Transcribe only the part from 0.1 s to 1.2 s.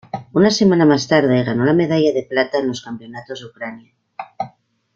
Una semana más